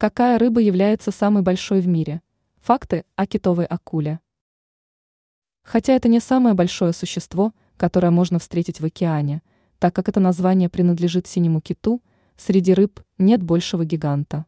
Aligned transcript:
Какая 0.00 0.38
рыба 0.38 0.60
является 0.60 1.10
самой 1.10 1.42
большой 1.42 1.80
в 1.80 1.88
мире? 1.88 2.22
Факты 2.60 3.04
о 3.16 3.26
китовой 3.26 3.64
акуле. 3.64 4.20
Хотя 5.64 5.92
это 5.92 6.06
не 6.06 6.20
самое 6.20 6.54
большое 6.54 6.92
существо, 6.92 7.52
которое 7.76 8.10
можно 8.10 8.38
встретить 8.38 8.78
в 8.78 8.84
океане, 8.84 9.42
так 9.80 9.96
как 9.96 10.08
это 10.08 10.20
название 10.20 10.68
принадлежит 10.68 11.26
синему 11.26 11.60
киту, 11.60 12.00
среди 12.36 12.74
рыб 12.74 13.00
нет 13.18 13.42
большего 13.42 13.84
гиганта. 13.84 14.46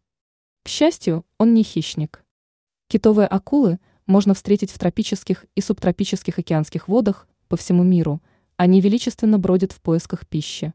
К 0.62 0.68
счастью, 0.68 1.26
он 1.36 1.53
не 1.53 1.64
хищник. 1.64 2.25
Китовые 2.87 3.27
акулы 3.27 3.80
можно 4.07 4.35
встретить 4.35 4.71
в 4.71 4.79
тропических 4.79 5.46
и 5.57 5.61
субтропических 5.61 6.39
океанских 6.39 6.87
водах 6.87 7.27
по 7.48 7.57
всему 7.57 7.82
миру, 7.82 8.23
они 8.57 8.80
величественно 8.80 9.37
бродят 9.37 9.73
в 9.73 9.80
поисках 9.80 10.29
пищи. 10.29 10.75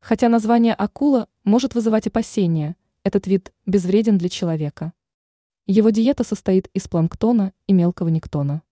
Хотя 0.00 0.30
название 0.30 0.72
акула 0.72 1.28
может 1.44 1.74
вызывать 1.74 2.06
опасения, 2.06 2.76
этот 3.02 3.26
вид 3.26 3.52
безвреден 3.66 4.18
для 4.18 4.28
человека. 4.28 4.92
Его 5.66 5.90
диета 5.90 6.24
состоит 6.24 6.68
из 6.74 6.88
планктона 6.88 7.52
и 7.66 7.72
мелкого 7.72 8.08
нектона. 8.08 8.62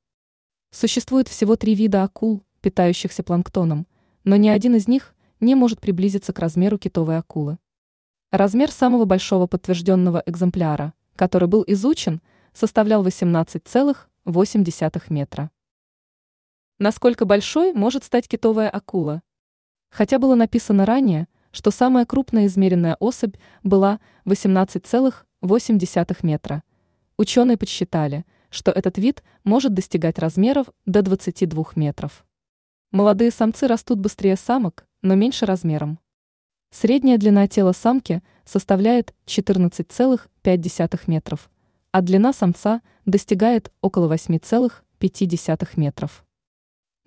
Существует 0.70 1.28
всего 1.28 1.56
три 1.56 1.74
вида 1.74 2.02
акул, 2.02 2.42
питающихся 2.60 3.22
планктоном, 3.22 3.86
но 4.24 4.36
ни 4.36 4.48
один 4.48 4.74
из 4.74 4.86
них 4.88 5.14
не 5.40 5.54
может 5.54 5.80
приблизиться 5.80 6.32
к 6.32 6.38
размеру 6.38 6.78
китовой 6.78 7.16
акулы. 7.18 7.58
Размер 8.30 8.70
самого 8.70 9.06
большого 9.06 9.46
подтвержденного 9.46 10.22
экземпляра, 10.26 10.92
который 11.16 11.48
был 11.48 11.64
изучен, 11.66 12.20
составлял 12.52 13.06
18,8 13.06 15.02
метра. 15.08 15.50
Насколько 16.78 17.24
большой 17.24 17.72
может 17.72 18.04
стать 18.04 18.28
китовая 18.28 18.68
акула? 18.68 19.22
Хотя 19.90 20.18
было 20.18 20.34
написано 20.34 20.84
ранее, 20.84 21.28
что 21.58 21.72
самая 21.72 22.06
крупная 22.06 22.46
измеренная 22.46 22.96
особь 23.00 23.34
была 23.64 23.98
18,8 24.26 26.16
метра. 26.22 26.62
Ученые 27.16 27.56
подсчитали, 27.56 28.24
что 28.48 28.70
этот 28.70 28.96
вид 28.96 29.24
может 29.42 29.74
достигать 29.74 30.20
размеров 30.20 30.68
до 30.86 31.02
22 31.02 31.64
метров. 31.74 32.24
Молодые 32.92 33.32
самцы 33.32 33.66
растут 33.66 33.98
быстрее 33.98 34.36
самок, 34.36 34.86
но 35.02 35.16
меньше 35.16 35.46
размером. 35.46 35.98
Средняя 36.70 37.18
длина 37.18 37.48
тела 37.48 37.72
самки 37.72 38.22
составляет 38.44 39.12
14,5 39.26 41.00
метров, 41.08 41.50
а 41.90 42.02
длина 42.02 42.32
самца 42.32 42.82
достигает 43.04 43.72
около 43.80 44.14
8,5 44.14 45.68
метров. 45.74 46.24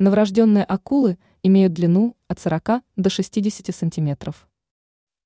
Новорожденные 0.01 0.63
акулы 0.63 1.19
имеют 1.43 1.73
длину 1.73 2.17
от 2.27 2.39
40 2.39 2.81
до 2.95 3.09
60 3.11 3.75
сантиметров. 3.75 4.49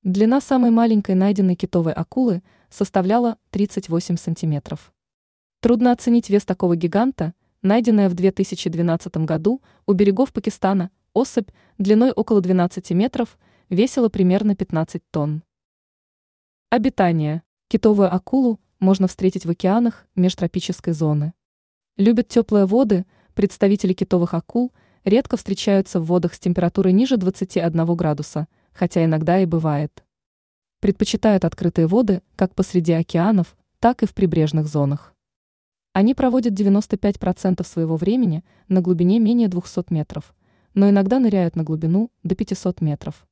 Длина 0.03 0.41
самой 0.41 0.69
маленькой 0.69 1.15
найденной 1.15 1.55
китовой 1.55 1.93
акулы 1.93 2.43
составляла 2.69 3.37
38 3.51 4.17
сантиметров. 4.17 4.93
Трудно 5.61 5.93
оценить 5.93 6.29
вес 6.29 6.43
такого 6.43 6.75
гиганта, 6.75 7.33
найденная 7.61 8.09
в 8.09 8.15
2012 8.15 9.15
году 9.19 9.61
у 9.85 9.93
берегов 9.93 10.33
Пакистана, 10.33 10.91
особь 11.13 11.51
длиной 11.77 12.11
около 12.11 12.41
12 12.41 12.91
метров 12.91 13.39
весила 13.69 14.09
примерно 14.09 14.57
15 14.57 15.01
тонн. 15.09 15.43
Обитание. 16.69 17.43
Китовую 17.69 18.13
акулу 18.13 18.59
можно 18.81 19.07
встретить 19.07 19.45
в 19.45 19.49
океанах 19.49 20.05
межтропической 20.15 20.91
зоны. 20.91 21.33
Любят 21.95 22.27
теплые 22.27 22.65
воды, 22.65 23.05
представители 23.35 23.93
китовых 23.93 24.33
акул 24.33 24.71
редко 25.03 25.37
встречаются 25.37 25.99
в 25.99 26.05
водах 26.05 26.33
с 26.33 26.39
температурой 26.39 26.93
ниже 26.93 27.17
21 27.17 27.95
градуса, 27.95 28.47
хотя 28.73 29.05
иногда 29.05 29.39
и 29.39 29.45
бывает. 29.45 30.03
Предпочитают 30.79 31.45
открытые 31.45 31.87
воды 31.87 32.21
как 32.35 32.55
посреди 32.55 32.93
океанов, 32.93 33.55
так 33.79 34.01
и 34.03 34.07
в 34.07 34.13
прибрежных 34.13 34.67
зонах. 34.67 35.13
Они 35.93 36.13
проводят 36.13 36.53
95% 36.53 37.65
своего 37.65 37.95
времени 37.95 38.43
на 38.67 38.81
глубине 38.81 39.19
менее 39.19 39.47
200 39.47 39.93
метров, 39.93 40.35
но 40.73 40.89
иногда 40.89 41.19
ныряют 41.19 41.55
на 41.55 41.63
глубину 41.63 42.11
до 42.23 42.35
500 42.35 42.81
метров. 42.81 43.25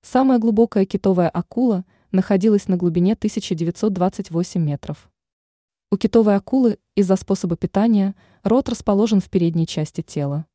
Самая 0.00 0.38
глубокая 0.38 0.86
китовая 0.86 1.28
акула 1.28 1.84
находилась 2.10 2.66
на 2.66 2.76
глубине 2.76 3.12
1928 3.12 4.60
метров. 4.60 5.11
У 5.92 5.98
китовой 5.98 6.36
акулы 6.36 6.78
из-за 6.94 7.16
способа 7.16 7.54
питания 7.54 8.14
рот 8.44 8.70
расположен 8.70 9.20
в 9.20 9.28
передней 9.28 9.66
части 9.66 10.00
тела. 10.00 10.46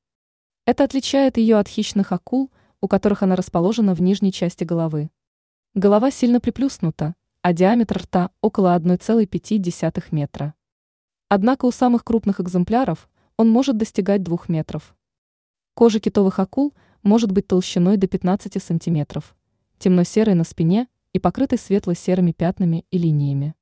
Это 0.66 0.84
отличает 0.84 1.38
ее 1.38 1.58
от 1.58 1.68
хищных 1.68 2.12
акул, 2.12 2.50
у 2.82 2.88
которых 2.88 3.22
она 3.22 3.36
расположена 3.36 3.94
в 3.94 4.02
нижней 4.02 4.32
части 4.32 4.64
головы. 4.64 5.12
Голова 5.76 6.10
сильно 6.10 6.40
приплюснута, 6.40 7.14
а 7.44 7.54
диаметр 7.54 8.00
рта 8.00 8.32
около 8.42 8.76
1,5 8.76 10.06
метра. 10.10 10.56
Однако 11.30 11.66
у 11.66 11.72
самых 11.72 12.04
крупных 12.04 12.40
экземпляров 12.40 13.08
он 13.38 13.48
может 13.48 13.78
достигать 13.78 14.24
2 14.24 14.40
метров. 14.48 14.96
Кожа 15.76 16.00
китовых 16.00 16.40
акул 16.40 16.74
может 17.04 17.32
быть 17.32 17.46
толщиной 17.46 17.98
до 17.98 18.08
15 18.08 18.60
сантиметров, 18.60 19.36
темно-серой 19.78 20.34
на 20.34 20.46
спине 20.46 20.88
и 21.14 21.20
покрытой 21.20 21.60
светло-серыми 21.60 22.32
пятнами 22.32 22.88
и 22.90 22.98
линиями. 22.98 23.54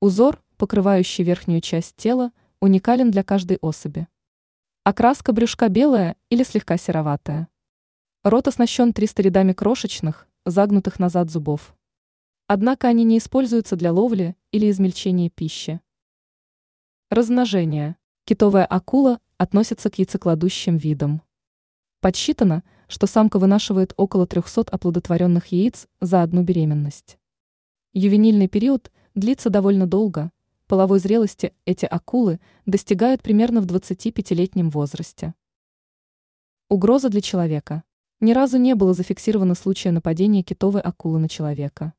Узор, 0.00 0.43
покрывающий 0.64 1.24
верхнюю 1.24 1.60
часть 1.60 1.94
тела, 1.94 2.32
уникален 2.58 3.10
для 3.10 3.22
каждой 3.22 3.58
особи. 3.60 4.08
Окраска 4.82 5.34
брюшка 5.34 5.68
белая 5.68 6.16
или 6.30 6.42
слегка 6.42 6.78
сероватая. 6.78 7.48
Рот 8.22 8.48
оснащен 8.48 8.94
300 8.94 9.22
рядами 9.24 9.52
крошечных, 9.52 10.26
загнутых 10.46 10.98
назад 10.98 11.30
зубов. 11.30 11.76
Однако 12.46 12.88
они 12.88 13.04
не 13.04 13.18
используются 13.18 13.76
для 13.76 13.92
ловли 13.92 14.36
или 14.52 14.70
измельчения 14.70 15.28
пищи. 15.28 15.82
Размножение. 17.10 17.96
Китовая 18.24 18.64
акула 18.64 19.20
относится 19.36 19.90
к 19.90 19.98
яйцекладущим 19.98 20.78
видам. 20.78 21.20
Подсчитано, 22.00 22.64
что 22.88 23.06
самка 23.06 23.38
вынашивает 23.38 23.92
около 23.98 24.26
300 24.26 24.62
оплодотворенных 24.62 25.48
яиц 25.48 25.88
за 26.00 26.22
одну 26.22 26.42
беременность. 26.42 27.18
Ювенильный 27.92 28.48
период 28.48 28.90
длится 29.14 29.50
довольно 29.50 29.86
долго, 29.86 30.30
половой 30.66 30.98
зрелости 30.98 31.54
эти 31.64 31.84
акулы 31.86 32.40
достигают 32.66 33.22
примерно 33.22 33.60
в 33.60 33.66
25-летнем 33.66 34.70
возрасте. 34.70 35.34
Угроза 36.68 37.08
для 37.08 37.20
человека. 37.20 37.84
Ни 38.20 38.32
разу 38.32 38.56
не 38.58 38.74
было 38.74 38.94
зафиксировано 38.94 39.54
случая 39.54 39.90
нападения 39.90 40.42
китовой 40.42 40.80
акулы 40.80 41.18
на 41.18 41.28
человека. 41.28 41.92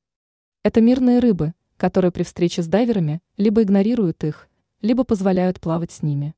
Это 0.64 0.82
мирные 0.82 1.20
рыбы, 1.20 1.54
которые 1.78 2.12
при 2.12 2.24
встрече 2.24 2.64
с 2.64 2.68
дайверами 2.68 3.22
либо 3.38 3.62
игнорируют 3.62 4.24
их, 4.24 4.50
либо 4.82 5.04
позволяют 5.04 5.60
плавать 5.60 5.92
с 5.92 6.02
ними. 6.02 6.34